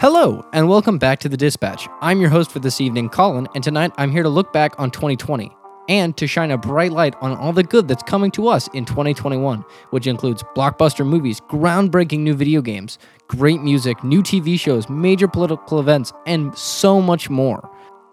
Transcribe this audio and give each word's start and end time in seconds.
Hello, 0.00 0.46
and 0.54 0.66
welcome 0.66 0.96
back 0.96 1.18
to 1.18 1.28
the 1.28 1.36
Dispatch. 1.36 1.86
I'm 2.00 2.22
your 2.22 2.30
host 2.30 2.50
for 2.50 2.58
this 2.58 2.80
evening, 2.80 3.10
Colin, 3.10 3.46
and 3.54 3.62
tonight 3.62 3.92
I'm 3.98 4.10
here 4.10 4.22
to 4.22 4.30
look 4.30 4.50
back 4.50 4.80
on 4.80 4.90
2020 4.90 5.54
and 5.90 6.16
to 6.16 6.26
shine 6.26 6.50
a 6.50 6.56
bright 6.56 6.90
light 6.90 7.14
on 7.20 7.36
all 7.36 7.52
the 7.52 7.62
good 7.62 7.86
that's 7.86 8.02
coming 8.04 8.30
to 8.30 8.48
us 8.48 8.66
in 8.68 8.86
2021, 8.86 9.62
which 9.90 10.06
includes 10.06 10.42
blockbuster 10.56 11.06
movies, 11.06 11.38
groundbreaking 11.50 12.20
new 12.20 12.32
video 12.32 12.62
games, 12.62 12.98
great 13.28 13.60
music, 13.60 14.02
new 14.02 14.22
TV 14.22 14.58
shows, 14.58 14.88
major 14.88 15.28
political 15.28 15.78
events, 15.80 16.14
and 16.24 16.56
so 16.56 17.02
much 17.02 17.28
more. 17.28 17.68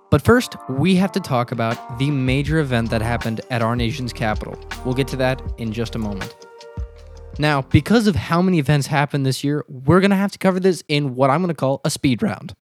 But 0.09 0.21
first, 0.21 0.57
we 0.67 0.95
have 0.95 1.13
to 1.13 1.21
talk 1.21 1.53
about 1.53 1.99
the 1.99 2.11
major 2.11 2.59
event 2.59 2.89
that 2.89 3.01
happened 3.01 3.39
at 3.49 3.61
our 3.61 3.77
nation's 3.77 4.11
capital. 4.11 4.59
We'll 4.83 4.93
get 4.93 5.07
to 5.07 5.15
that 5.15 5.41
in 5.57 5.71
just 5.71 5.95
a 5.95 5.99
moment. 5.99 6.46
Now, 7.39 7.61
because 7.61 8.07
of 8.07 8.15
how 8.15 8.41
many 8.41 8.57
events 8.57 8.87
happened 8.87 9.25
this 9.25 9.43
year, 9.43 9.63
we're 9.67 9.99
going 9.99 10.11
to 10.11 10.17
have 10.17 10.31
to 10.31 10.39
cover 10.39 10.59
this 10.59 10.83
in 10.87 11.15
what 11.15 11.29
I'm 11.29 11.41
going 11.41 11.49
to 11.49 11.55
call 11.55 11.81
a 11.85 11.89
speed 11.89 12.23
round. 12.23 12.53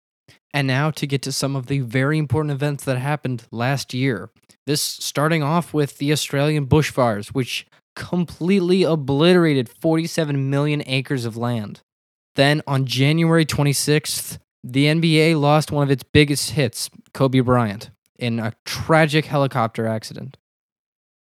And 0.52 0.66
now 0.66 0.90
to 0.92 1.06
get 1.06 1.22
to 1.22 1.32
some 1.32 1.56
of 1.56 1.66
the 1.66 1.80
very 1.80 2.18
important 2.18 2.52
events 2.52 2.84
that 2.84 2.98
happened 2.98 3.44
last 3.50 3.94
year. 3.94 4.30
This 4.66 4.80
starting 4.80 5.42
off 5.42 5.74
with 5.74 5.98
the 5.98 6.12
Australian 6.12 6.66
bushfires, 6.66 7.28
which 7.28 7.66
completely 7.94 8.82
obliterated 8.82 9.68
47 9.68 10.50
million 10.50 10.82
acres 10.86 11.24
of 11.24 11.36
land. 11.36 11.80
Then 12.34 12.62
on 12.66 12.86
January 12.86 13.46
26th, 13.46 14.38
the 14.64 14.86
NBA 14.86 15.38
lost 15.40 15.70
one 15.70 15.84
of 15.84 15.90
its 15.90 16.02
biggest 16.02 16.52
hits, 16.52 16.90
Kobe 17.12 17.40
Bryant, 17.40 17.90
in 18.18 18.40
a 18.40 18.54
tragic 18.64 19.26
helicopter 19.26 19.86
accident. 19.86 20.36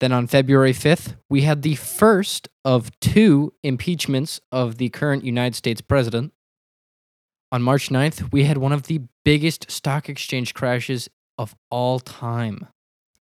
Then 0.01 0.13
on 0.13 0.27
February 0.27 0.73
5th, 0.73 1.17
we 1.29 1.43
had 1.43 1.61
the 1.61 1.75
first 1.75 2.49
of 2.65 2.91
two 3.01 3.53
impeachments 3.63 4.41
of 4.51 4.79
the 4.79 4.89
current 4.89 5.25
United 5.25 5.55
States 5.55 5.83
president. 5.83 6.33
On 7.53 7.63
March 7.63 7.91
9th, 7.91 8.33
we 8.33 8.45
had 8.45 8.57
one 8.57 8.73
of 8.73 8.85
the 8.85 9.03
biggest 9.25 9.71
stock 9.71 10.09
exchange 10.09 10.55
crashes 10.55 11.11
of 11.37 11.55
all 11.71 12.01
time. 12.01 12.69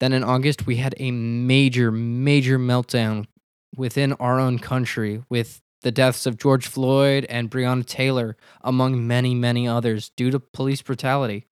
Then 0.01 0.13
in 0.13 0.23
August, 0.23 0.67
we 0.67 0.77
had 0.77 0.95
a 0.99 1.11
major, 1.11 1.91
major 1.91 2.59
meltdown 2.59 3.27
within 3.75 4.13
our 4.15 4.39
own 4.39 4.59
country 4.59 5.23
with 5.31 5.63
the 5.83 5.91
deaths 5.91 6.27
of 6.27 6.37
George 6.37 6.67
Floyd 6.67 7.25
and 7.31 7.51
Breonna 7.51 7.87
Taylor, 7.87 8.37
among 8.63 9.07
many, 9.07 9.35
many 9.35 9.67
others, 9.67 10.11
due 10.17 10.31
to 10.31 10.41
police 10.41 10.83
brutality. 10.83 11.47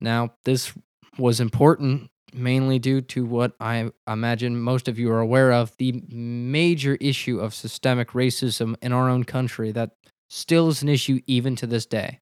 Now, 0.00 0.34
this 0.44 0.72
was 1.18 1.40
important 1.40 2.10
mainly 2.34 2.78
due 2.78 3.00
to 3.00 3.24
what 3.24 3.52
I 3.60 3.90
imagine 4.08 4.60
most 4.60 4.88
of 4.88 4.98
you 4.98 5.10
are 5.12 5.20
aware 5.20 5.52
of 5.52 5.76
the 5.76 6.02
major 6.08 6.96
issue 7.00 7.40
of 7.40 7.54
systemic 7.54 8.10
racism 8.10 8.76
in 8.82 8.92
our 8.92 9.08
own 9.08 9.24
country 9.24 9.72
that 9.72 9.90
still 10.28 10.68
is 10.68 10.82
an 10.82 10.88
issue 10.88 11.20
even 11.26 11.56
to 11.56 11.66
this 11.66 11.86
day. 11.86 12.20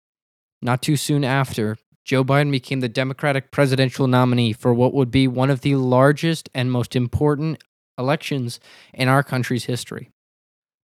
Not 0.63 0.83
too 0.83 0.97
soon 0.97 1.25
after, 1.25 1.77
Joe 2.05 2.23
Biden 2.23 2.51
became 2.51 2.81
the 2.81 2.89
Democratic 2.89 3.51
presidential 3.51 4.07
nominee 4.07 4.53
for 4.53 4.75
what 4.75 4.93
would 4.93 5.11
be 5.11 5.27
one 5.27 5.51
of 5.51 5.63
the 5.63 5.77
largest 5.77 6.51
and 6.55 6.71
most 6.71 6.95
important 6.95 7.63
elections 7.99 8.61
in 8.93 9.09
our 9.09 9.23
country's 9.23 9.65
history. 9.65 10.11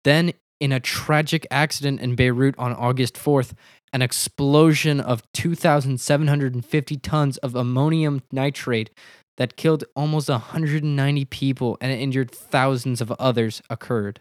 Then, 0.03 0.33
in 0.59 0.71
a 0.71 0.79
tragic 0.79 1.45
accident 1.51 1.99
in 1.99 2.15
Beirut 2.15 2.55
on 2.57 2.73
August 2.73 3.15
4th, 3.15 3.53
an 3.93 4.01
explosion 4.01 4.99
of 4.99 5.21
2,750 5.33 6.97
tons 6.97 7.37
of 7.37 7.55
ammonium 7.55 8.23
nitrate 8.31 8.89
that 9.37 9.55
killed 9.55 9.83
almost 9.95 10.29
190 10.29 11.25
people 11.25 11.77
and 11.79 11.91
injured 11.91 12.31
thousands 12.31 13.01
of 13.01 13.11
others 13.13 13.61
occurred. 13.69 14.19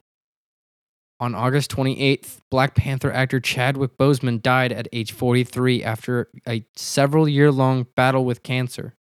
On 1.19 1.35
August 1.35 1.71
28th, 1.71 2.39
Black 2.51 2.75
Panther 2.75 3.13
actor 3.13 3.41
Chadwick 3.41 3.97
Boseman 3.97 4.43
died 4.43 4.73
at 4.73 4.89
age 4.93 5.13
43 5.13 5.83
after 5.83 6.29
a 6.47 6.65
several 6.77 7.29
year 7.29 7.51
long 7.53 7.87
battle 7.95 8.25
with 8.25 8.43
cancer, 8.43 8.95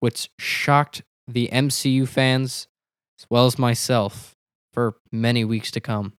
which 0.00 0.30
shocked 0.38 1.02
the 1.26 1.48
MCU 1.52 2.06
fans 2.06 2.68
as 3.18 3.26
well 3.28 3.46
as 3.46 3.58
myself 3.58 4.36
for 4.72 4.96
many 5.10 5.44
weeks 5.44 5.70
to 5.72 5.80
come. 5.80 6.12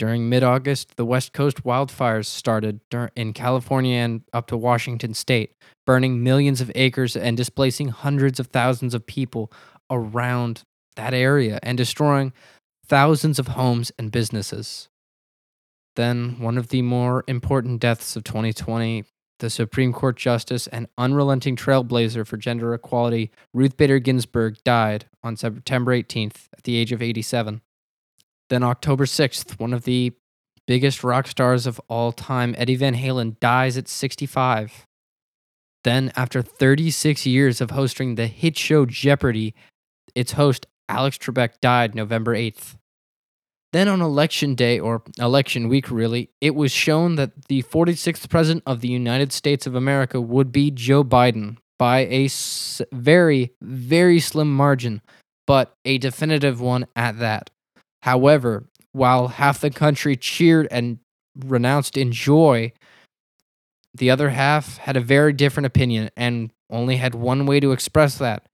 During 0.00 0.30
mid 0.30 0.42
August, 0.42 0.96
the 0.96 1.04
West 1.04 1.34
Coast 1.34 1.62
wildfires 1.62 2.24
started 2.24 2.80
in 3.14 3.34
California 3.34 3.96
and 3.96 4.22
up 4.32 4.46
to 4.46 4.56
Washington 4.56 5.12
state, 5.12 5.52
burning 5.84 6.22
millions 6.22 6.62
of 6.62 6.72
acres 6.74 7.16
and 7.16 7.36
displacing 7.36 7.88
hundreds 7.88 8.40
of 8.40 8.46
thousands 8.46 8.94
of 8.94 9.04
people 9.04 9.52
around 9.90 10.62
that 10.96 11.12
area 11.12 11.60
and 11.62 11.76
destroying 11.76 12.32
thousands 12.86 13.38
of 13.38 13.48
homes 13.48 13.92
and 13.98 14.10
businesses. 14.10 14.88
Then, 15.96 16.36
one 16.38 16.56
of 16.56 16.68
the 16.68 16.80
more 16.80 17.22
important 17.28 17.82
deaths 17.82 18.16
of 18.16 18.24
2020, 18.24 19.04
the 19.40 19.50
Supreme 19.50 19.92
Court 19.92 20.16
Justice 20.16 20.66
and 20.68 20.86
unrelenting 20.96 21.56
trailblazer 21.56 22.26
for 22.26 22.38
gender 22.38 22.72
equality, 22.72 23.30
Ruth 23.52 23.76
Bader 23.76 23.98
Ginsburg, 23.98 24.56
died 24.64 25.04
on 25.22 25.36
September 25.36 25.94
18th 25.94 26.48
at 26.56 26.64
the 26.64 26.76
age 26.76 26.90
of 26.90 27.02
87. 27.02 27.60
Then, 28.50 28.64
October 28.64 29.06
6th, 29.06 29.58
one 29.60 29.72
of 29.72 29.84
the 29.84 30.12
biggest 30.66 31.02
rock 31.02 31.28
stars 31.28 31.66
of 31.66 31.80
all 31.88 32.12
time, 32.12 32.54
Eddie 32.58 32.76
Van 32.76 32.96
Halen, 32.96 33.38
dies 33.40 33.78
at 33.78 33.88
65. 33.88 34.86
Then, 35.84 36.12
after 36.16 36.42
36 36.42 37.24
years 37.26 37.60
of 37.60 37.70
hosting 37.70 38.16
the 38.16 38.26
hit 38.26 38.58
show 38.58 38.84
Jeopardy, 38.86 39.54
its 40.14 40.32
host, 40.32 40.66
Alex 40.88 41.16
Trebek, 41.16 41.60
died 41.60 41.94
November 41.94 42.34
8th. 42.34 42.74
Then 43.72 43.86
on 43.86 44.02
election 44.02 44.56
day, 44.56 44.80
or 44.80 45.02
election 45.18 45.68
week 45.68 45.90
really, 45.90 46.30
it 46.40 46.56
was 46.56 46.72
shown 46.72 47.14
that 47.14 47.46
the 47.46 47.62
46th 47.62 48.28
president 48.28 48.64
of 48.66 48.80
the 48.80 48.88
United 48.88 49.32
States 49.32 49.64
of 49.64 49.76
America 49.76 50.20
would 50.20 50.50
be 50.50 50.72
Joe 50.72 51.04
Biden 51.04 51.56
by 51.78 52.00
a 52.00 52.28
very, 52.92 53.52
very 53.62 54.18
slim 54.18 54.54
margin, 54.54 55.02
but 55.46 55.76
a 55.84 55.98
definitive 55.98 56.60
one 56.60 56.86
at 56.96 57.20
that. 57.20 57.50
However, 58.02 58.64
while 58.92 59.28
half 59.28 59.60
the 59.60 59.70
country 59.70 60.16
cheered 60.16 60.66
and 60.70 60.98
renounced 61.36 61.96
in 61.96 62.12
joy, 62.12 62.72
the 63.94 64.10
other 64.10 64.30
half 64.30 64.78
had 64.78 64.96
a 64.96 65.00
very 65.00 65.32
different 65.32 65.66
opinion 65.66 66.10
and 66.16 66.50
only 66.70 66.96
had 66.96 67.14
one 67.14 67.46
way 67.46 67.60
to 67.60 67.72
express 67.72 68.18
that. 68.18 68.46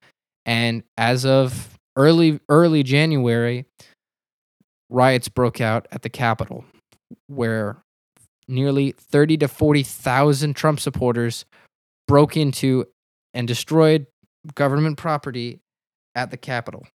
And 0.44 0.82
as 0.96 1.24
of 1.26 1.78
early 1.96 2.40
early 2.48 2.82
January, 2.82 3.66
riots 4.88 5.28
broke 5.28 5.60
out 5.60 5.86
at 5.90 6.02
the 6.02 6.08
Capitol, 6.08 6.64
where 7.26 7.76
nearly 8.48 8.92
30 8.92 9.38
to 9.38 9.48
40,000 9.48 10.54
Trump 10.54 10.80
supporters 10.80 11.44
broke 12.06 12.36
into 12.36 12.86
and 13.34 13.48
destroyed 13.48 14.06
government 14.54 14.96
property 14.96 15.60
at 16.14 16.30
the 16.30 16.36
Capitol. 16.36 16.86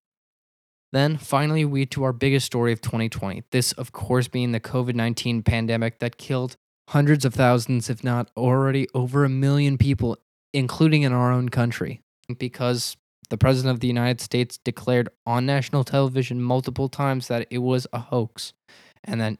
Then 0.92 1.16
finally, 1.16 1.64
we 1.64 1.86
to 1.86 2.04
our 2.04 2.12
biggest 2.12 2.46
story 2.46 2.72
of 2.72 2.80
2020. 2.80 3.44
This, 3.50 3.72
of 3.72 3.92
course, 3.92 4.28
being 4.28 4.52
the 4.52 4.60
COVID 4.60 4.94
19 4.94 5.42
pandemic 5.42 5.98
that 6.00 6.18
killed 6.18 6.56
hundreds 6.90 7.24
of 7.24 7.34
thousands, 7.34 7.88
if 7.88 8.04
not 8.04 8.30
already 8.36 8.86
over 8.94 9.24
a 9.24 9.28
million 9.28 9.78
people, 9.78 10.18
including 10.52 11.02
in 11.02 11.12
our 11.12 11.32
own 11.32 11.48
country. 11.48 12.02
Because 12.38 12.96
the 13.30 13.38
President 13.38 13.72
of 13.72 13.80
the 13.80 13.88
United 13.88 14.20
States 14.20 14.58
declared 14.58 15.08
on 15.26 15.46
national 15.46 15.84
television 15.84 16.42
multiple 16.42 16.90
times 16.90 17.28
that 17.28 17.46
it 17.50 17.58
was 17.58 17.86
a 17.92 17.98
hoax 17.98 18.52
and 19.02 19.20
that 19.22 19.38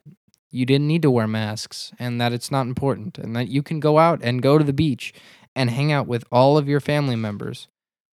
you 0.51 0.65
didn't 0.65 0.87
need 0.87 1.03
to 1.03 1.11
wear 1.11 1.27
masks 1.27 1.93
and 1.99 2.21
that 2.21 2.33
it's 2.33 2.51
not 2.51 2.67
important 2.67 3.19
and 3.19 3.37
that 3.37 3.49
you 3.49 3.63
can 3.63 3.81
go 3.81 3.99
out 3.99 4.21
and 4.23 4.43
go 4.43 4.57
to 4.57 4.65
the 4.65 4.73
beach 4.73 5.13
and 5.55 5.71
hang 5.71 5.93
out 5.93 6.07
with 6.07 6.25
all 6.33 6.57
of 6.57 6.69
your 6.69 6.81
family 6.81 7.17
members 7.17 7.69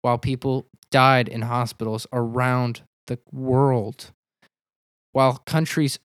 while 0.01 0.18
people 0.18 0.68
died 0.91 1.28
in 1.28 1.41
hospitals 1.41 2.07
around 2.13 2.84
the 3.08 3.20
world. 3.32 4.12
While 5.12 5.38
countries 5.38 6.00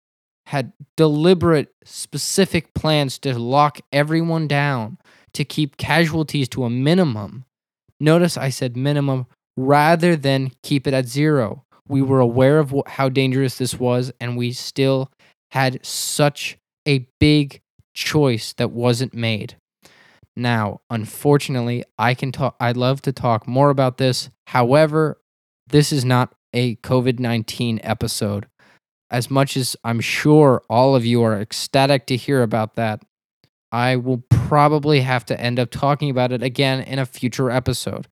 had 0.46 0.72
deliberate, 0.96 1.72
specific 1.84 2.74
plans 2.74 3.18
to 3.20 3.38
lock 3.38 3.80
everyone 3.92 4.48
down 4.48 4.98
to 5.32 5.44
keep 5.44 5.76
casualties 5.76 6.48
to 6.50 6.64
a 6.64 6.70
minimum. 6.70 7.44
Notice 8.00 8.36
I 8.36 8.48
said 8.48 8.76
minimum 8.76 9.26
rather 9.56 10.16
than 10.16 10.52
keep 10.62 10.86
it 10.86 10.94
at 10.94 11.06
zero. 11.06 11.64
We 11.86 12.02
were 12.02 12.20
aware 12.20 12.58
of 12.58 12.70
wh- 12.70 12.88
how 12.88 13.08
dangerous 13.08 13.58
this 13.58 13.78
was, 13.78 14.12
and 14.20 14.36
we 14.36 14.52
still 14.52 15.10
had 15.52 15.84
such 15.84 16.56
a 16.86 17.06
big 17.18 17.60
choice 17.94 18.52
that 18.54 18.70
wasn't 18.70 19.14
made. 19.14 19.56
Now, 20.36 20.80
unfortunately, 20.88 21.84
I 21.98 22.14
can 22.14 22.32
talk 22.32 22.56
I'd 22.60 22.76
love 22.76 23.02
to 23.02 23.12
talk 23.12 23.46
more 23.46 23.70
about 23.70 23.98
this. 23.98 24.30
However, 24.46 25.20
this 25.68 25.92
is 25.92 26.04
not 26.04 26.32
a 26.52 26.76
COVID-19 26.76 27.80
episode. 27.82 28.46
As 29.10 29.30
much 29.30 29.56
as 29.56 29.76
I'm 29.82 30.00
sure 30.00 30.62
all 30.70 30.94
of 30.94 31.04
you 31.04 31.22
are 31.22 31.40
ecstatic 31.40 32.06
to 32.06 32.16
hear 32.16 32.42
about 32.42 32.76
that, 32.76 33.02
I 33.72 33.96
will 33.96 34.24
probably 34.30 35.00
have 35.00 35.24
to 35.26 35.40
end 35.40 35.58
up 35.58 35.70
talking 35.70 36.10
about 36.10 36.32
it 36.32 36.42
again 36.42 36.82
in 36.82 36.98
a 36.98 37.06
future 37.06 37.50
episode. 37.50 38.08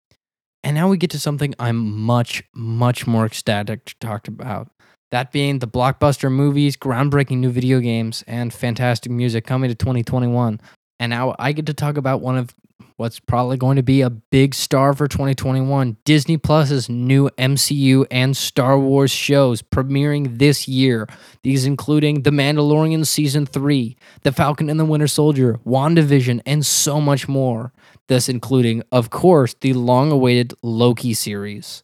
And 0.64 0.76
now 0.76 0.90
we 0.90 0.98
get 0.98 1.12
to 1.12 1.20
something 1.20 1.56
I'm 1.60 1.92
much, 1.92 2.44
much 2.54 3.08
more 3.08 3.26
ecstatic 3.26 3.86
to 3.86 3.96
talk 4.00 4.28
about. 4.28 4.70
That 5.12 5.32
being 5.32 5.60
the 5.60 5.68
blockbuster 5.68 6.32
movies, 6.32 6.76
groundbreaking 6.76 7.38
new 7.38 7.50
video 7.50 7.80
games, 7.80 8.24
and 8.28 8.54
fantastic 8.54 9.12
music 9.12 9.46
coming 9.46 9.70
to 9.70 9.76
2021. 9.76 10.60
And 11.00 11.10
now 11.10 11.36
I 11.40 11.54
get 11.54 11.68
to 11.68 11.74
talk 11.74 11.98
about 11.98 12.22
one 12.22 12.38
of 12.38 12.54
what's 12.98 13.20
probably 13.20 13.58
going 13.58 13.76
to 13.76 13.84
be 13.84 14.02
a 14.02 14.10
big 14.10 14.54
star 14.54 14.94
for 14.94 15.08
2021 15.08 15.98
Disney 16.04 16.36
Plus's 16.36 16.90
new 16.90 17.30
MCU 17.38 18.06
and 18.10 18.36
Star 18.36 18.78
Wars 18.78 19.12
shows 19.12 19.62
premiering 19.62 20.40
this 20.40 20.68
year. 20.68 21.08
These 21.44 21.66
including 21.66 22.24
The 22.24 22.32
Mandalorian 22.32 23.06
Season 23.06 23.46
3, 23.46 23.96
The 24.24 24.32
Falcon 24.32 24.70
and 24.70 24.80
the 24.80 24.86
Winter 24.86 25.08
Soldier, 25.08 25.60
WandaVision, 25.66 26.42
and 26.46 26.66
so 26.66 27.00
much 27.00 27.28
more. 27.28 27.72
This 28.08 28.28
including, 28.28 28.84
of 28.92 29.10
course, 29.10 29.54
the 29.54 29.74
long 29.74 30.12
awaited 30.12 30.54
Loki 30.64 31.14
series. 31.14 31.84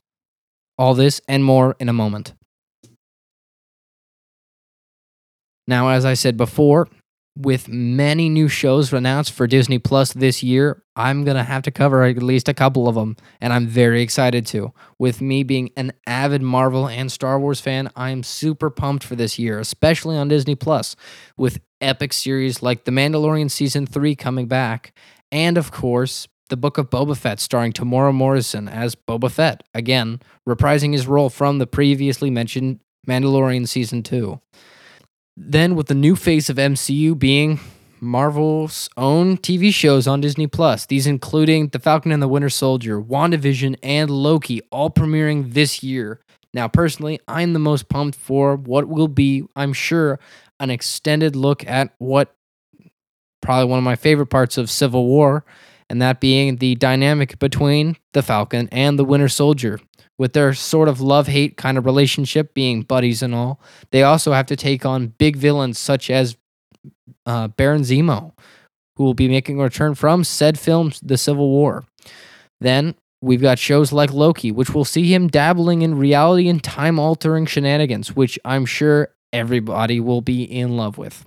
All 0.77 0.95
this 0.95 1.21
and 1.27 1.44
more 1.44 1.75
in 1.80 1.89
a 1.89 1.94
moment. 1.94 2.33
Now, 5.68 5.89
as 5.89 6.04
I 6.06 6.15
said 6.15 6.36
before, 6.36 6.89
with 7.36 7.68
many 7.68 8.30
new 8.30 8.48
shows 8.48 8.94
announced 8.94 9.32
for 9.32 9.48
Disney 9.48 9.80
Plus 9.80 10.14
this 10.14 10.44
year, 10.44 10.84
I'm 10.96 11.24
going 11.24 11.38
to 11.38 11.44
have 11.44 11.64
to 11.64 11.72
cover 11.72 12.04
at 12.04 12.22
least 12.22 12.48
a 12.48 12.54
couple 12.54 12.88
of 12.88 12.96
them, 12.96 13.18
and 13.42 13.52
I'm 13.52 13.68
very 13.68 14.02
excited 14.02 14.46
to. 14.48 14.72
With 15.00 15.20
me 15.20 15.44
being 15.44 15.72
an 15.76 15.94
avid 16.06 16.44
Marvel 16.44 16.88
and 16.88 17.12
Star 17.12 17.40
Wars 17.40 17.60
fan, 17.60 17.90
I'm 17.96 18.22
super 18.22 18.70
pumped 18.70 19.04
for 19.04 19.16
this 19.16 19.40
year, 19.40 19.60
especially 19.60 20.16
on 20.16 20.28
Disney 20.28 20.56
Plus, 20.56 20.96
with 21.36 21.60
epic 21.82 22.14
series 22.14 22.62
like 22.62 22.86
The 22.86 22.92
Mandalorian 22.92 23.50
Season 23.50 23.88
3 23.88 24.16
coming 24.16 24.48
back, 24.48 24.94
and 25.32 25.58
of 25.58 25.72
course, 25.72 26.28
the 26.50 26.58
Book 26.58 26.78
of 26.78 26.92
Boba 26.92 27.18
Fett 27.18 27.40
starring 27.40 27.74
Temuera 27.74 28.14
Morrison 28.14 28.68
as 28.68 28.94
Boba 28.94 29.32
Fett, 29.32 29.64
again, 29.74 30.22
reprising 30.48 30.94
his 30.94 31.08
role 31.08 31.32
from 31.32 31.58
the 31.58 31.66
previously 31.66 32.30
mentioned 32.30 32.80
Mandalorian 33.08 33.68
Season 33.68 34.04
2. 34.04 34.40
Then, 35.36 35.76
with 35.76 35.88
the 35.88 35.96
new 35.96 36.16
face 36.16 36.50
of 36.50 36.58
MCU 36.58 37.18
being 37.18 37.60
Marvel's 38.00 38.90
own 38.98 39.38
TV 39.38 39.74
shows 39.74 40.08
on 40.08 40.22
Disney 40.22 40.46
Plus, 40.46 40.86
these 40.86 41.08
including 41.08 41.70
The 41.70 41.80
Falcon 41.80 42.12
and 42.12 42.22
the 42.22 42.28
Winter 42.28 42.50
Soldier, 42.50 43.02
WandaVision, 43.02 43.78
and 43.82 44.10
Loki, 44.12 44.62
all 44.72 44.90
premiering 44.90 45.54
this 45.54 45.82
year. 45.82 46.20
Now, 46.54 46.68
personally, 46.68 47.20
I'm 47.28 47.54
the 47.54 47.60
most 47.60 47.90
pumped 47.90 48.18
for 48.18 48.56
what 48.56 48.88
will 48.88 49.08
be, 49.08 49.44
I'm 49.56 49.74
sure, 49.74 50.20
an 50.60 50.70
extended 50.70 51.36
look 51.36 51.66
at 51.66 51.94
what 51.98 52.36
probably 53.42 53.66
one 53.66 53.80
of 53.80 53.84
my 53.84 53.96
favorite 53.96 54.28
parts 54.28 54.58
of 54.58 54.70
Civil 54.70 55.08
War, 55.08 55.46
and 55.90 56.02
that 56.02 56.22
being 56.22 56.58
the 56.58 56.76
dynamic 56.76 57.40
between 57.40 57.98
the 58.14 58.22
Falcon 58.22 58.70
and 58.72 59.00
the 59.00 59.06
Winter 59.06 59.30
Soldier 59.30 59.80
with 60.18 60.33
their 60.33 60.54
sort 60.54 60.88
of 60.88 61.01
love 61.01 61.27
hate 61.27 61.57
kind 61.57 61.77
of 61.77 61.86
relationship, 61.86 62.54
being 62.54 62.81
buddies 62.83 63.21
and 63.24 63.33
all, 63.33 63.60
they 63.92 64.04
also 64.04 64.31
have 64.31 64.45
to 64.48 64.56
take 64.56 64.86
on 64.86 65.07
big 65.07 65.36
villains 65.36 65.80
such 65.80 66.10
as 66.10 66.38
uh, 67.25 67.48
Baron 67.48 67.81
Zemo, 67.81 68.33
who 68.95 69.04
will 69.04 69.13
be 69.13 69.27
making 69.27 69.60
a 69.60 69.63
return 69.63 69.95
from 69.95 70.24
said 70.24 70.60
films, 70.60 71.00
The 71.01 71.18
Civil 71.18 71.50
War. 71.50 71.83
Then 72.62 72.95
we've 73.21 73.42
got 73.42 73.57
shows 73.57 73.92
like 73.92 74.13
Loki, 74.13 74.51
which 74.51 74.74
will 74.74 74.86
see 74.86 75.13
him 75.13 75.27
dabbling 75.27 75.81
in 75.81 75.98
reality 75.98 76.48
and 76.48 76.63
time 76.63 77.00
altering 77.00 77.45
shenanigans, 77.45 78.15
which 78.15 78.38
I'm 78.45 78.65
sure 78.65 79.10
everybody 79.31 80.00
will 80.00 80.21
be 80.21 80.44
in 80.44 80.77
love 80.77 80.98
with. 80.98 81.25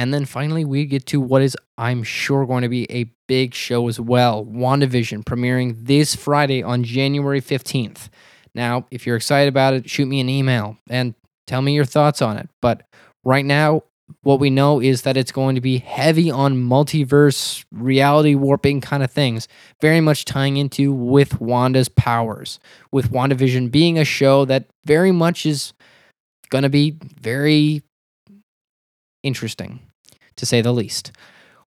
And 0.00 0.14
then 0.14 0.24
finally, 0.24 0.64
we 0.64 0.86
get 0.86 1.04
to 1.08 1.20
what 1.20 1.42
is, 1.42 1.54
I'm 1.76 2.02
sure, 2.02 2.46
going 2.46 2.62
to 2.62 2.70
be 2.70 2.90
a 2.90 3.12
big 3.28 3.52
show 3.52 3.86
as 3.86 4.00
well 4.00 4.46
WandaVision, 4.46 5.24
premiering 5.24 5.76
this 5.84 6.14
Friday 6.14 6.62
on 6.62 6.84
January 6.84 7.42
15th. 7.42 8.08
Now, 8.54 8.86
if 8.90 9.06
you're 9.06 9.16
excited 9.16 9.50
about 9.50 9.74
it, 9.74 9.90
shoot 9.90 10.06
me 10.06 10.20
an 10.20 10.30
email 10.30 10.78
and 10.88 11.14
tell 11.46 11.60
me 11.60 11.74
your 11.74 11.84
thoughts 11.84 12.22
on 12.22 12.38
it. 12.38 12.48
But 12.62 12.82
right 13.24 13.44
now, 13.44 13.82
what 14.22 14.40
we 14.40 14.48
know 14.48 14.80
is 14.80 15.02
that 15.02 15.18
it's 15.18 15.32
going 15.32 15.56
to 15.56 15.60
be 15.60 15.76
heavy 15.76 16.30
on 16.30 16.56
multiverse, 16.56 17.62
reality 17.70 18.34
warping 18.34 18.80
kind 18.80 19.02
of 19.02 19.10
things, 19.10 19.48
very 19.82 20.00
much 20.00 20.24
tying 20.24 20.56
into 20.56 20.94
with 20.94 21.42
Wanda's 21.42 21.90
powers, 21.90 22.58
with 22.90 23.12
WandaVision 23.12 23.70
being 23.70 23.98
a 23.98 24.06
show 24.06 24.46
that 24.46 24.64
very 24.86 25.12
much 25.12 25.44
is 25.44 25.74
going 26.48 26.62
to 26.62 26.70
be 26.70 26.96
very 27.20 27.82
interesting, 29.22 29.80
to 30.40 30.46
say 30.46 30.60
the 30.60 30.72
least. 30.72 31.12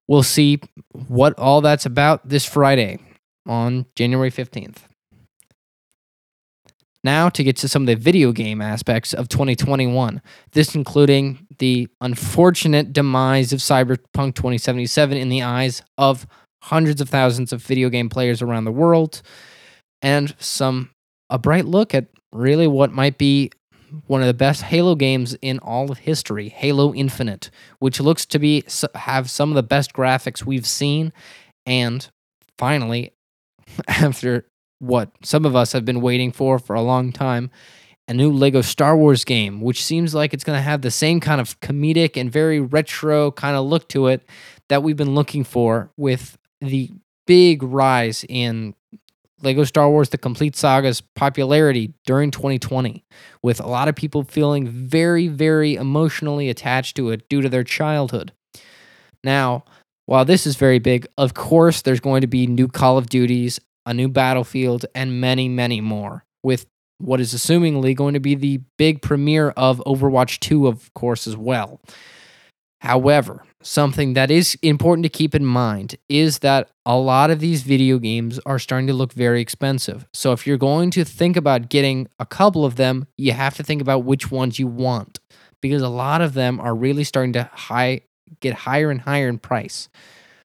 We'll 0.07 0.23
see 0.23 0.59
what 0.91 1.37
all 1.39 1.61
that's 1.61 1.85
about 1.85 2.27
this 2.27 2.45
Friday 2.45 2.99
on 3.47 3.85
January 3.95 4.31
15th. 4.31 4.77
Now, 7.05 7.27
to 7.29 7.43
get 7.43 7.57
to 7.57 7.67
some 7.67 7.83
of 7.83 7.87
the 7.87 7.95
video 7.95 8.31
game 8.31 8.61
aspects 8.61 9.13
of 9.13 9.27
2021, 9.27 10.21
this 10.53 10.73
including 10.73 11.45
the 11.59 11.89
unfortunate 11.99 12.93
demise 12.93 13.51
of 13.51 13.59
Cyberpunk 13.59 14.35
2077 14.35 15.17
in 15.17 15.27
the 15.27 15.43
eyes 15.43 15.81
of 15.97 16.25
hundreds 16.61 17.01
of 17.01 17.09
thousands 17.09 17.51
of 17.51 17.61
video 17.61 17.89
game 17.89 18.07
players 18.07 18.41
around 18.41 18.63
the 18.63 18.71
world, 18.71 19.21
and 20.01 20.33
some 20.39 20.91
a 21.29 21.37
bright 21.37 21.65
look 21.65 21.93
at 21.93 22.07
really 22.31 22.67
what 22.67 22.91
might 22.91 23.17
be 23.17 23.51
one 24.07 24.21
of 24.21 24.27
the 24.27 24.33
best 24.33 24.63
Halo 24.63 24.95
games 24.95 25.35
in 25.41 25.59
all 25.59 25.91
of 25.91 25.99
history, 25.99 26.49
Halo 26.49 26.93
Infinite, 26.93 27.49
which 27.79 27.99
looks 27.99 28.25
to 28.27 28.39
be 28.39 28.63
have 28.95 29.29
some 29.29 29.49
of 29.49 29.55
the 29.55 29.63
best 29.63 29.93
graphics 29.93 30.45
we've 30.45 30.67
seen. 30.67 31.13
And 31.65 32.09
finally 32.57 33.13
after 33.87 34.45
what 34.79 35.11
some 35.23 35.45
of 35.45 35.55
us 35.55 35.71
have 35.71 35.85
been 35.85 36.01
waiting 36.01 36.31
for 36.31 36.59
for 36.59 36.75
a 36.75 36.81
long 36.81 37.11
time, 37.11 37.51
a 38.07 38.13
new 38.13 38.31
Lego 38.31 38.61
Star 38.61 38.97
Wars 38.97 39.23
game, 39.23 39.61
which 39.61 39.83
seems 39.83 40.13
like 40.13 40.33
it's 40.33 40.43
going 40.43 40.57
to 40.57 40.63
have 40.63 40.81
the 40.81 40.91
same 40.91 41.19
kind 41.19 41.39
of 41.39 41.59
comedic 41.61 42.19
and 42.19 42.31
very 42.31 42.59
retro 42.59 43.31
kind 43.31 43.55
of 43.55 43.65
look 43.65 43.87
to 43.89 44.07
it 44.07 44.27
that 44.69 44.83
we've 44.83 44.97
been 44.97 45.15
looking 45.15 45.43
for 45.43 45.89
with 45.97 46.37
the 46.59 46.91
big 47.25 47.63
rise 47.63 48.25
in 48.27 48.75
Lego 49.43 49.65
Star 49.65 49.89
Wars 49.89 50.09
The 50.09 50.17
Complete 50.17 50.55
Saga's 50.55 51.01
popularity 51.01 51.93
during 52.05 52.31
2020, 52.31 53.03
with 53.41 53.59
a 53.59 53.67
lot 53.67 53.87
of 53.87 53.95
people 53.95 54.23
feeling 54.23 54.67
very, 54.67 55.27
very 55.27 55.75
emotionally 55.75 56.49
attached 56.49 56.95
to 56.95 57.09
it 57.09 57.27
due 57.29 57.41
to 57.41 57.49
their 57.49 57.63
childhood. 57.63 58.31
Now, 59.23 59.65
while 60.05 60.25
this 60.25 60.47
is 60.47 60.55
very 60.55 60.79
big, 60.79 61.07
of 61.17 61.33
course, 61.33 61.81
there's 61.81 61.99
going 61.99 62.21
to 62.21 62.27
be 62.27 62.47
new 62.47 62.67
Call 62.67 62.97
of 62.97 63.09
Duties, 63.09 63.59
a 63.85 63.93
new 63.93 64.07
Battlefield, 64.07 64.85
and 64.95 65.19
many, 65.19 65.49
many 65.49 65.81
more, 65.81 66.25
with 66.41 66.65
what 66.97 67.19
is 67.19 67.33
assumingly 67.33 67.95
going 67.95 68.13
to 68.13 68.19
be 68.19 68.35
the 68.35 68.61
big 68.77 69.01
premiere 69.01 69.49
of 69.51 69.81
Overwatch 69.85 70.39
2, 70.39 70.67
of 70.67 70.93
course, 70.93 71.27
as 71.27 71.35
well. 71.35 71.81
However, 72.83 73.45
something 73.61 74.11
that 74.11 74.29
is 74.29 74.57
important 74.61 75.03
to 75.03 75.09
keep 75.09 75.33
in 75.33 75.45
mind 75.45 75.95
is 76.09 76.39
that 76.39 76.69
a 76.85 76.97
lot 76.97 77.31
of 77.31 77.39
these 77.39 77.61
video 77.61 77.97
games 77.97 78.41
are 78.45 78.59
starting 78.59 78.87
to 78.87 78.93
look 78.93 79.13
very 79.13 79.39
expensive. 79.39 80.05
So 80.13 80.33
if 80.33 80.45
you're 80.45 80.57
going 80.57 80.91
to 80.91 81.05
think 81.05 81.37
about 81.37 81.69
getting 81.69 82.09
a 82.19 82.25
couple 82.25 82.65
of 82.65 82.75
them, 82.75 83.07
you 83.17 83.31
have 83.31 83.55
to 83.55 83.63
think 83.63 83.81
about 83.81 84.03
which 84.03 84.29
ones 84.31 84.59
you 84.59 84.67
want 84.67 85.19
because 85.61 85.81
a 85.81 85.87
lot 85.87 86.21
of 86.21 86.33
them 86.33 86.59
are 86.59 86.75
really 86.75 87.05
starting 87.05 87.31
to 87.33 87.49
high 87.53 88.01
get 88.41 88.53
higher 88.53 88.91
and 88.91 88.99
higher 88.99 89.29
in 89.29 89.39
price. 89.39 89.87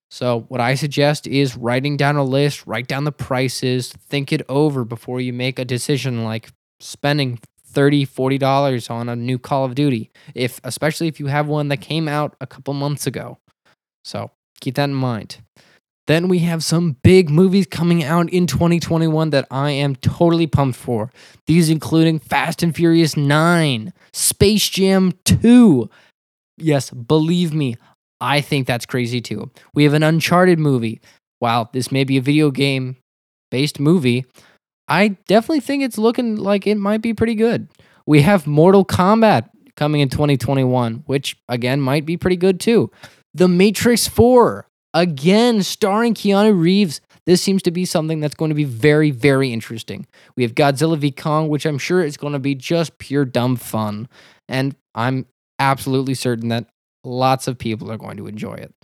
So 0.08 0.42
what 0.46 0.60
I 0.60 0.76
suggest 0.76 1.26
is 1.26 1.56
writing 1.56 1.96
down 1.96 2.14
a 2.14 2.22
list, 2.22 2.64
write 2.68 2.86
down 2.86 3.02
the 3.02 3.10
prices, 3.10 3.88
think 3.88 4.32
it 4.32 4.42
over 4.48 4.84
before 4.84 5.20
you 5.20 5.32
make 5.32 5.58
a 5.58 5.64
decision 5.64 6.22
like 6.22 6.50
spending 6.78 7.40
30 7.68 8.04
40 8.04 8.38
dollars 8.38 8.90
on 8.90 9.08
a 9.08 9.16
new 9.16 9.38
call 9.38 9.64
of 9.64 9.74
duty 9.74 10.10
if 10.34 10.60
especially 10.64 11.08
if 11.08 11.20
you 11.20 11.26
have 11.26 11.46
one 11.46 11.68
that 11.68 11.78
came 11.80 12.08
out 12.08 12.34
a 12.40 12.46
couple 12.46 12.74
months 12.74 13.06
ago 13.06 13.38
so 14.04 14.30
keep 14.60 14.74
that 14.74 14.84
in 14.84 14.94
mind 14.94 15.38
then 16.08 16.26
we 16.28 16.38
have 16.38 16.64
some 16.64 16.96
big 17.02 17.28
movies 17.28 17.66
coming 17.66 18.02
out 18.02 18.30
in 18.30 18.46
2021 18.46 19.28
that 19.28 19.46
I 19.50 19.72
am 19.72 19.94
totally 19.94 20.46
pumped 20.46 20.78
for. 20.78 21.12
These 21.46 21.68
including 21.68 22.18
Fast 22.18 22.62
and 22.62 22.74
Furious 22.74 23.14
9, 23.14 23.92
Space 24.14 24.70
Jam 24.70 25.12
2. 25.26 25.90
Yes, 26.56 26.90
believe 26.90 27.52
me, 27.52 27.76
I 28.22 28.40
think 28.40 28.66
that's 28.66 28.86
crazy 28.86 29.20
too. 29.20 29.50
We 29.74 29.84
have 29.84 29.92
an 29.92 30.02
Uncharted 30.02 30.58
movie. 30.58 31.02
While 31.40 31.68
this 31.74 31.92
may 31.92 32.04
be 32.04 32.16
a 32.16 32.22
video 32.22 32.50
game 32.50 32.96
based 33.50 33.78
movie, 33.78 34.24
I 34.88 35.08
definitely 35.26 35.60
think 35.60 35.82
it's 35.82 35.98
looking 35.98 36.36
like 36.36 36.66
it 36.66 36.76
might 36.76 37.02
be 37.02 37.14
pretty 37.14 37.34
good. 37.34 37.68
We 38.06 38.22
have 38.22 38.46
Mortal 38.46 38.84
Kombat 38.84 39.50
coming 39.76 40.00
in 40.00 40.08
2021, 40.08 41.04
which 41.06 41.36
again 41.48 41.80
might 41.80 42.06
be 42.06 42.16
pretty 42.16 42.36
good 42.36 42.58
too. 42.58 42.90
The 43.34 43.48
Matrix 43.48 44.08
4, 44.08 44.66
again 44.94 45.62
starring 45.62 46.14
Keanu 46.14 46.58
Reeves. 46.58 47.00
This 47.26 47.42
seems 47.42 47.62
to 47.64 47.70
be 47.70 47.84
something 47.84 48.20
that's 48.20 48.34
going 48.34 48.48
to 48.48 48.54
be 48.54 48.64
very, 48.64 49.10
very 49.10 49.52
interesting. 49.52 50.06
We 50.34 50.42
have 50.44 50.54
Godzilla 50.54 50.96
v. 50.96 51.10
Kong, 51.10 51.48
which 51.48 51.66
I'm 51.66 51.76
sure 51.76 52.02
is 52.02 52.16
going 52.16 52.32
to 52.32 52.38
be 52.38 52.54
just 52.54 52.96
pure 52.96 53.26
dumb 53.26 53.56
fun. 53.56 54.08
And 54.48 54.74
I'm 54.94 55.26
absolutely 55.58 56.14
certain 56.14 56.48
that 56.48 56.64
lots 57.04 57.46
of 57.46 57.58
people 57.58 57.92
are 57.92 57.98
going 57.98 58.16
to 58.16 58.26
enjoy 58.26 58.54
it. 58.54 58.74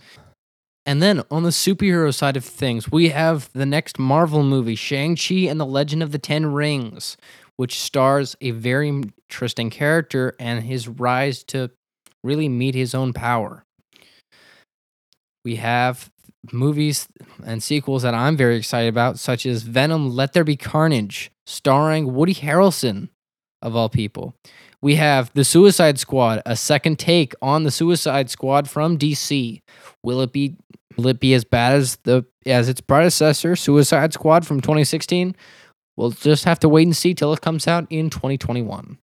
And 0.85 1.01
then 1.01 1.23
on 1.31 1.43
the 1.43 1.49
superhero 1.49 2.13
side 2.13 2.37
of 2.37 2.45
things, 2.45 2.91
we 2.91 3.09
have 3.09 3.49
the 3.53 3.65
next 3.65 3.97
Marvel 3.97 4.43
movie, 4.43 4.75
Shang-Chi 4.75 5.47
and 5.49 5.59
the 5.59 5.65
Legend 5.65 6.03
of 6.03 6.11
the 6.11 6.19
Ten 6.19 6.45
Rings, 6.47 7.17
which 7.57 7.79
stars 7.79 8.35
a 8.39 8.51
very 8.51 8.89
interesting 8.89 9.69
character 9.71 10.35
and 10.39 10.63
his 10.63 10.87
rise 10.87 11.43
to 11.45 11.71
really 12.23 12.49
meet 12.49 12.75
his 12.75 12.93
own 12.93 13.13
power. 13.13 13.63
We 15.43 15.55
have 15.55 16.11
movies 16.51 17.07
and 17.43 17.63
sequels 17.63 18.03
that 18.03 18.13
I'm 18.13 18.37
very 18.37 18.55
excited 18.55 18.89
about, 18.89 19.17
such 19.17 19.45
as 19.45 19.63
Venom 19.63 20.11
Let 20.11 20.33
There 20.33 20.43
Be 20.43 20.55
Carnage, 20.55 21.31
starring 21.47 22.13
Woody 22.13 22.35
Harrelson, 22.35 23.09
of 23.65 23.75
all 23.75 23.89
people. 23.89 24.33
We 24.81 24.95
have 24.95 25.31
The 25.33 25.43
Suicide 25.43 25.97
Squad, 25.99 26.41
a 26.45 26.55
second 26.55 26.99
take 26.99 27.33
on 27.41 27.63
The 27.63 27.71
Suicide 27.71 28.29
Squad 28.29 28.69
from 28.69 28.97
DC. 28.97 29.61
Will 30.03 30.21
it 30.21 30.31
be 30.31 30.55
will 30.95 31.07
it 31.07 31.19
be 31.19 31.33
as 31.33 31.43
bad 31.43 31.73
as 31.73 31.97
the 32.03 32.23
as 32.45 32.69
its 32.69 32.79
predecessor, 32.79 33.55
Suicide 33.55 34.13
Squad 34.13 34.45
from 34.45 34.61
2016? 34.61 35.35
We'll 35.97 36.11
just 36.11 36.45
have 36.45 36.59
to 36.59 36.69
wait 36.69 36.85
and 36.85 36.95
see 36.95 37.13
till 37.13 37.33
it 37.33 37.41
comes 37.41 37.67
out 37.67 37.87
in 37.89 38.09
2021. 38.09 38.97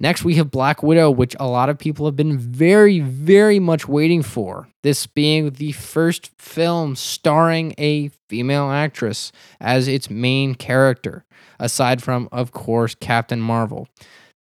Next, 0.00 0.24
we 0.24 0.36
have 0.36 0.50
Black 0.50 0.82
Widow, 0.82 1.10
which 1.10 1.34
a 1.40 1.48
lot 1.48 1.68
of 1.68 1.78
people 1.78 2.06
have 2.06 2.14
been 2.14 2.38
very, 2.38 3.00
very 3.00 3.58
much 3.58 3.88
waiting 3.88 4.22
for. 4.22 4.68
This 4.84 5.08
being 5.08 5.50
the 5.50 5.72
first 5.72 6.30
film 6.40 6.94
starring 6.94 7.74
a 7.78 8.10
female 8.28 8.70
actress 8.70 9.32
as 9.60 9.88
its 9.88 10.08
main 10.08 10.54
character, 10.54 11.24
aside 11.58 12.00
from, 12.00 12.28
of 12.30 12.52
course, 12.52 12.94
Captain 12.94 13.40
Marvel. 13.40 13.88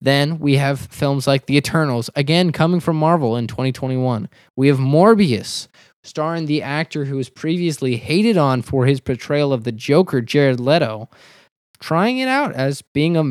Then 0.01 0.39
we 0.39 0.57
have 0.57 0.79
films 0.79 1.25
like 1.25 1.45
The 1.45 1.55
Eternals, 1.55 2.09
again 2.15 2.51
coming 2.51 2.81
from 2.81 2.97
Marvel 2.97 3.37
in 3.37 3.47
2021. 3.47 4.27
We 4.57 4.67
have 4.67 4.77
Morbius, 4.77 5.69
starring 6.03 6.47
the 6.47 6.61
actor 6.61 7.05
who 7.05 7.15
was 7.15 7.29
previously 7.29 7.95
hated 7.95 8.37
on 8.37 8.61
for 8.61 8.85
his 8.85 8.99
portrayal 8.99 9.53
of 9.53 9.63
the 9.63 9.71
Joker, 9.71 10.19
Jared 10.19 10.59
Leto 10.59 11.09
trying 11.79 12.17
it 12.17 12.27
out 12.27 12.53
as 12.53 12.81
being 12.81 13.17
a 13.17 13.23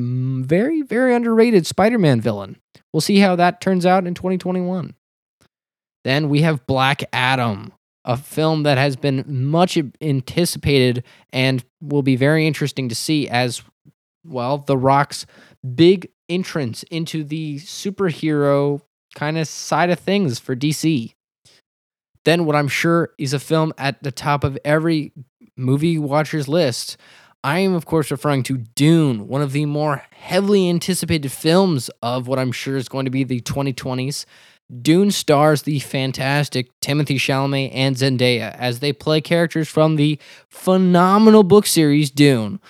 very, 0.46 0.82
very 0.82 1.14
underrated 1.14 1.66
Spider 1.66 1.98
Man 1.98 2.20
villain. 2.20 2.56
We'll 2.92 3.00
see 3.00 3.18
how 3.18 3.36
that 3.36 3.60
turns 3.60 3.84
out 3.84 4.06
in 4.06 4.14
2021. 4.14 4.94
Then 6.04 6.28
we 6.28 6.42
have 6.42 6.66
Black 6.66 7.02
Adam, 7.12 7.72
a 8.04 8.16
film 8.16 8.62
that 8.64 8.78
has 8.78 8.94
been 8.96 9.24
much 9.26 9.78
anticipated 10.00 11.02
and 11.32 11.64
will 11.80 12.02
be 12.02 12.16
very 12.16 12.46
interesting 12.46 12.88
to 12.90 12.94
see 12.94 13.28
as, 13.28 13.62
well, 14.24 14.58
The 14.58 14.76
Rock's 14.76 15.26
big 15.74 16.08
entrance 16.28 16.82
into 16.84 17.24
the 17.24 17.56
superhero 17.56 18.80
kind 19.14 19.38
of 19.38 19.48
side 19.48 19.90
of 19.90 19.98
things 19.98 20.38
for 20.38 20.54
DC. 20.54 21.14
Then, 22.24 22.46
what 22.46 22.56
I'm 22.56 22.68
sure 22.68 23.10
is 23.18 23.32
a 23.32 23.38
film 23.38 23.72
at 23.76 24.02
the 24.02 24.12
top 24.12 24.44
of 24.44 24.58
every 24.64 25.12
movie 25.56 25.98
watcher's 25.98 26.48
list 26.48 26.96
I 27.44 27.58
am, 27.58 27.74
of 27.74 27.84
course, 27.84 28.10
referring 28.10 28.42
to 28.44 28.56
Dune, 28.56 29.28
one 29.28 29.42
of 29.42 29.52
the 29.52 29.66
more 29.66 30.02
heavily 30.14 30.70
anticipated 30.70 31.30
films 31.30 31.90
of 32.02 32.26
what 32.26 32.38
I'm 32.38 32.52
sure 32.52 32.78
is 32.78 32.88
going 32.88 33.04
to 33.04 33.10
be 33.10 33.22
the 33.22 33.42
2020s. 33.42 34.24
Dune 34.80 35.10
stars 35.10 35.62
the 35.62 35.78
fantastic 35.80 36.70
Timothy 36.80 37.18
Chalamet 37.18 37.70
and 37.74 37.96
Zendaya 37.96 38.56
as 38.56 38.80
they 38.80 38.94
play 38.94 39.20
characters 39.20 39.68
from 39.68 39.96
the 39.96 40.18
phenomenal 40.48 41.42
book 41.42 41.66
series 41.66 42.10
Dune. 42.10 42.60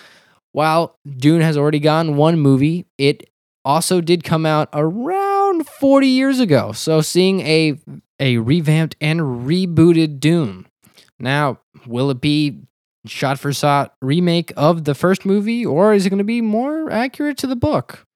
While 0.51 0.99
Dune 1.07 1.41
has 1.41 1.57
already 1.57 1.79
gotten 1.79 2.17
one 2.17 2.41
movie, 2.41 2.85
it 2.99 3.31
also 3.65 4.01
did 4.01 4.25
come 4.25 4.45
out 4.45 4.69
around 4.73 5.69
40 5.69 6.09
years 6.09 6.41
ago. 6.41 6.73
So 6.73 7.01
seeing 7.01 7.41
a 7.43 7.79
a 8.19 8.39
revamped 8.39 8.97
and 9.01 9.21
rebooted 9.21 10.19
Dune. 10.19 10.67
Now, 11.19 11.61
will 11.87 12.11
it 12.11 12.21
be 12.21 12.63
shot 13.07 13.39
for 13.39 13.53
shot 13.53 13.95
remake 14.01 14.53
of 14.57 14.85
the 14.85 14.95
first 14.95 15.25
movie, 15.25 15.65
or 15.65 15.95
is 15.95 16.07
it 16.07 16.11
going 16.11 16.19
to 16.19 16.25
be 16.25 16.41
more 16.41 16.91
accurate 16.91 17.39
to 17.39 17.47
the 17.47 17.57
book? 17.57 18.07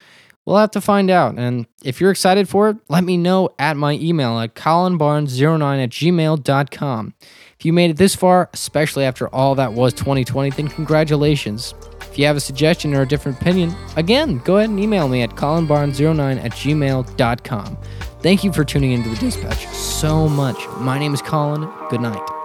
We'll 0.49 0.57
have 0.57 0.71
to 0.71 0.81
find 0.81 1.11
out. 1.11 1.39
And 1.39 1.67
if 1.85 2.01
you're 2.01 2.11
excited 2.11 2.49
for 2.49 2.71
it, 2.71 2.79
let 2.89 3.05
me 3.05 3.19
know 3.19 3.51
at 3.59 3.77
my 3.77 3.93
email 3.93 4.39
at 4.39 4.55
colinbarnes09 4.55 5.83
at 5.83 5.91
gmail.com. 5.91 7.15
If 7.59 7.67
you 7.67 7.73
made 7.75 7.91
it 7.91 7.99
this 7.99 8.15
far, 8.15 8.49
especially 8.55 9.05
after 9.05 9.29
all 9.29 9.55
that 9.57 9.75
was 9.75 9.93
2020, 9.93 10.51
then 10.51 10.69
congratulations. 10.69 11.75
If 12.01 12.19
you 12.19 12.25
have 12.25 12.37
a 12.37 12.41
suggestion 12.41 12.95
or 12.95 13.03
a 13.03 13.07
different 13.07 13.39
opinion, 13.41 13.75
again, 13.97 14.39
go 14.39 14.57
ahead 14.57 14.71
and 14.71 14.81
email 14.81 15.07
me 15.07 15.21
at 15.21 15.31
colinbarnes09 15.31 16.43
at 16.43 16.53
gmail.com. 16.53 17.79
Thank 18.23 18.43
you 18.43 18.53
for 18.53 18.65
tuning 18.65 18.93
into 18.93 19.11
the 19.11 19.17
dispatch 19.17 19.67
so 19.69 20.29
much. 20.31 20.57
My 20.79 20.99
name 20.99 21.13
is 21.13 21.21
Colin. 21.21 21.69
Good 21.91 22.01
night. 22.01 22.38